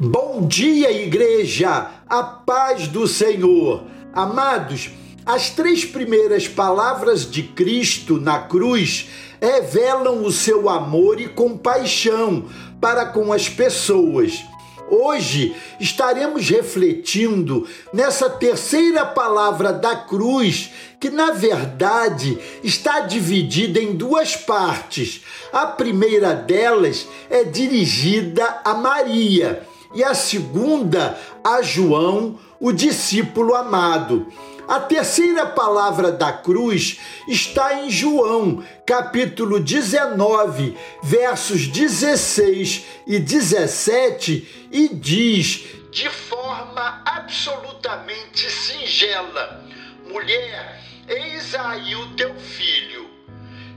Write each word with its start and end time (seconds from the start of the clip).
Bom 0.00 0.46
dia, 0.46 0.92
igreja! 0.92 1.90
A 2.08 2.22
paz 2.22 2.86
do 2.86 3.08
Senhor! 3.08 3.82
Amados, 4.12 4.90
as 5.26 5.50
três 5.50 5.84
primeiras 5.84 6.46
palavras 6.46 7.28
de 7.28 7.42
Cristo 7.42 8.16
na 8.20 8.38
cruz 8.38 9.08
revelam 9.40 10.22
o 10.22 10.30
seu 10.30 10.68
amor 10.68 11.20
e 11.20 11.26
compaixão 11.26 12.44
para 12.80 13.06
com 13.06 13.32
as 13.32 13.48
pessoas. 13.48 14.38
Hoje 14.88 15.56
estaremos 15.80 16.48
refletindo 16.48 17.66
nessa 17.92 18.30
terceira 18.30 19.04
palavra 19.04 19.72
da 19.72 19.96
cruz, 19.96 20.70
que 21.00 21.10
na 21.10 21.32
verdade 21.32 22.38
está 22.62 23.00
dividida 23.00 23.80
em 23.80 23.96
duas 23.96 24.36
partes. 24.36 25.22
A 25.52 25.66
primeira 25.66 26.34
delas 26.34 27.08
é 27.28 27.42
dirigida 27.42 28.60
a 28.64 28.74
Maria 28.74 29.66
e 29.94 30.04
a 30.04 30.14
segunda 30.14 31.18
a 31.42 31.62
João, 31.62 32.38
o 32.60 32.72
discípulo 32.72 33.54
amado. 33.54 34.26
A 34.68 34.80
terceira 34.80 35.46
palavra 35.46 36.12
da 36.12 36.30
cruz 36.30 37.00
está 37.26 37.82
em 37.82 37.90
João, 37.90 38.62
capítulo 38.86 39.60
19, 39.60 40.76
versos 41.02 41.66
16 41.68 42.84
e 43.06 43.18
17, 43.18 44.68
e 44.70 44.88
diz 44.88 45.64
de 45.90 46.08
forma 46.10 47.02
absolutamente 47.04 48.50
singela: 48.50 49.64
Mulher, 50.10 50.82
eis 51.08 51.54
aí 51.54 51.94
o 51.96 52.14
teu 52.14 52.34
filho. 52.34 53.08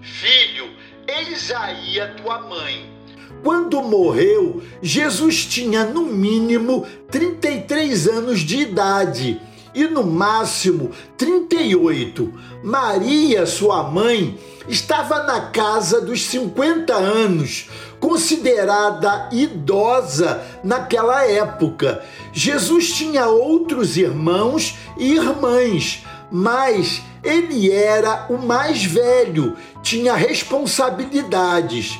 Filho, 0.01 0.75
eis 1.07 1.51
aí 1.51 1.99
a 1.99 2.13
tua 2.15 2.39
mãe. 2.39 3.00
Quando 3.43 3.81
morreu, 3.81 4.61
Jesus 4.81 5.45
tinha 5.45 5.83
no 5.85 6.05
mínimo 6.05 6.85
33 7.09 8.07
anos 8.07 8.41
de 8.41 8.59
idade 8.59 9.41
e 9.73 9.85
no 9.85 10.03
máximo 10.03 10.91
38. 11.17 12.31
Maria, 12.63 13.45
sua 13.45 13.83
mãe, 13.83 14.37
estava 14.67 15.23
na 15.23 15.49
casa 15.49 16.01
dos 16.01 16.23
50 16.25 16.93
anos, 16.93 17.69
considerada 17.99 19.29
idosa 19.31 20.41
naquela 20.63 21.25
época. 21.25 22.03
Jesus 22.31 22.93
tinha 22.93 23.27
outros 23.27 23.97
irmãos 23.97 24.75
e 24.97 25.15
irmãs, 25.15 26.03
mas 26.31 27.01
ele 27.23 27.71
era 27.71 28.27
o 28.29 28.37
mais 28.37 28.83
velho, 28.83 29.55
tinha 29.81 30.15
responsabilidades 30.15 31.99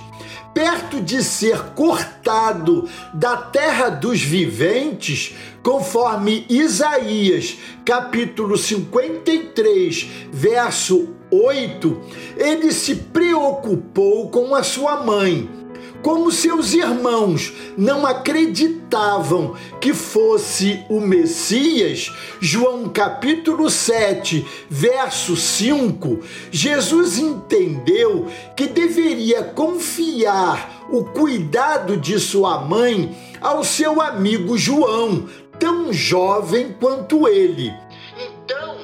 perto 0.54 1.02
de 1.02 1.24
ser 1.24 1.58
cortado 1.76 2.88
da 3.14 3.38
terra 3.38 3.90
dos 3.90 4.22
viventes, 4.22 5.36
conforme 5.64 6.46
Isaías, 6.50 7.58
capítulo 7.86 8.58
53, 8.58 10.08
verso 10.32 11.10
8, 11.32 12.02
ele 12.38 12.72
se 12.72 12.96
preocupou 12.96 14.30
com 14.30 14.54
a 14.54 14.64
sua 14.64 15.04
mãe 15.04 15.61
como 16.02 16.32
seus 16.32 16.74
irmãos 16.74 17.54
não 17.78 18.06
acreditavam 18.06 19.56
que 19.80 19.94
fosse 19.94 20.84
o 20.90 21.00
Messias, 21.00 22.12
João 22.40 22.90
capítulo 22.90 23.70
7, 23.70 24.46
verso 24.70 25.36
5, 25.36 26.20
Jesus 26.52 27.18
entendeu 27.18 28.28
que 28.56 28.68
deveria 28.68 29.44
confiar 29.44 30.88
o 30.90 31.06
cuidado 31.06 31.98
de 31.98 32.20
sua 32.20 32.60
mãe 32.62 33.16
ao 33.40 33.64
seu 33.64 34.02
amigo 34.02 34.58
João, 34.58 35.30
tão 35.60 35.94
jovem 35.94 36.76
quanto 36.80 37.28
ele. 37.28 37.74
Então 38.18 38.78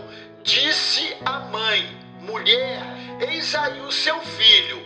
disse 0.44 1.16
a 1.26 1.40
mãe: 1.40 1.86
Mulher, 2.22 2.82
eis 3.20 3.54
aí 3.56 3.82
o 3.82 3.92
seu 3.92 4.20
filho. 4.22 4.78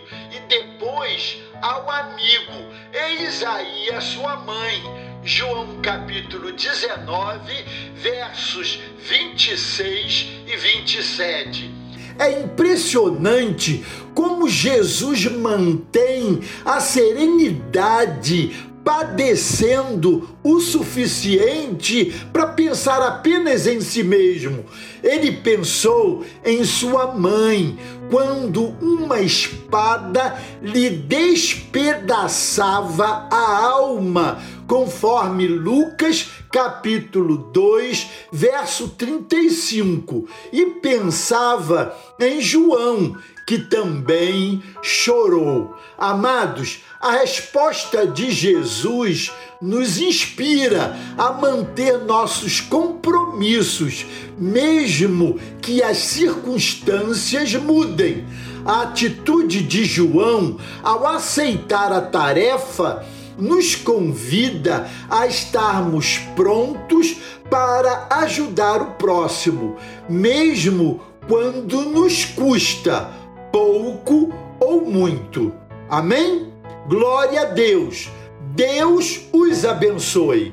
Depois 1.02 1.38
ao 1.60 1.90
amigo, 1.90 2.72
eis 2.92 3.42
aí 3.42 3.90
a 3.90 4.00
sua 4.00 4.36
mãe. 4.36 4.80
João 5.24 5.80
capítulo 5.82 6.52
19, 6.52 7.52
versos 7.96 8.78
26 9.00 10.28
e 10.46 10.56
27. 10.56 11.74
É 12.20 12.42
impressionante 12.42 13.84
como 14.14 14.48
Jesus 14.48 15.26
mantém 15.26 16.40
a 16.64 16.78
serenidade 16.78 18.71
padecendo 18.84 20.28
o 20.42 20.60
suficiente 20.60 22.12
para 22.32 22.48
pensar 22.48 23.00
apenas 23.02 23.64
em 23.66 23.80
si 23.80 24.02
mesmo. 24.02 24.64
Ele 25.02 25.32
pensou 25.32 26.22
em 26.44 26.62
sua 26.64 27.14
mãe 27.14 27.78
quando 28.10 28.74
uma 28.80 29.20
espada 29.20 30.38
lhe 30.60 30.90
despedaçava 30.90 33.28
a 33.30 33.64
alma, 33.64 34.42
conforme 34.66 35.46
Lucas 35.46 36.28
capítulo 36.50 37.50
2, 37.52 38.08
verso 38.30 38.88
35, 38.90 40.28
e 40.52 40.66
pensava 40.66 41.96
em 42.20 42.42
João, 42.42 43.16
que 43.46 43.58
também 43.58 44.62
chorou. 44.82 45.76
Amados, 45.98 46.80
a 47.00 47.12
resposta 47.12 48.06
de 48.06 48.30
Jesus 48.30 49.32
nos 49.60 49.98
inspira 49.98 50.96
a 51.16 51.32
manter 51.32 51.98
nossos 51.98 52.60
compromissos, 52.60 54.06
mesmo 54.38 55.38
que 55.60 55.82
as 55.82 55.98
circunstâncias 55.98 57.54
mudem. 57.54 58.24
A 58.64 58.82
atitude 58.82 59.62
de 59.62 59.84
João 59.84 60.56
ao 60.82 61.06
aceitar 61.06 61.92
a 61.92 62.00
tarefa 62.00 63.04
nos 63.36 63.74
convida 63.74 64.88
a 65.10 65.26
estarmos 65.26 66.18
prontos 66.36 67.16
para 67.50 68.06
ajudar 68.10 68.80
o 68.80 68.92
próximo, 68.92 69.76
mesmo 70.08 71.00
quando 71.28 71.82
nos 71.82 72.24
custa 72.24 73.21
pouco 73.52 74.32
ou 74.58 74.80
muito. 74.80 75.52
Amém? 75.88 76.50
Glória 76.88 77.42
a 77.42 77.44
Deus. 77.44 78.10
Deus 78.56 79.28
os 79.32 79.64
abençoe. 79.64 80.52